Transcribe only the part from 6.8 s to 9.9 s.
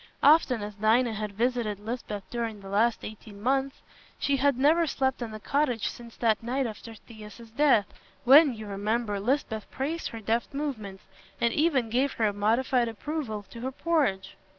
Thias's death, when, you remember, Lisbeth